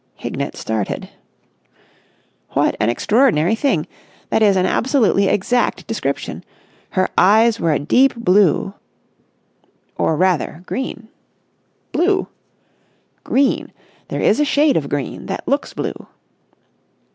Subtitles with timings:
[0.15, 1.09] Hignett started.
[2.53, 3.85] "What an extraordinary thing!
[4.31, 6.43] That is an absolutely exact description.
[6.89, 8.73] Her eyes were a deep blue...."
[9.97, 11.09] "Or, rather, green."
[11.91, 12.25] "Blue."
[13.23, 13.71] "Green.
[14.07, 16.07] There is a shade of green that looks blue."